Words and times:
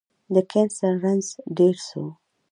د 0.33 0.35
کېنسر 0.51 0.93
رنځ 1.03 1.25
ډير 1.57 1.75
سو 1.87 2.03